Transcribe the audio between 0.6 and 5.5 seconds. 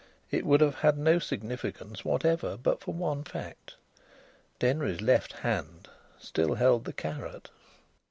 have had no significance whatever, but for one fact. Denry's left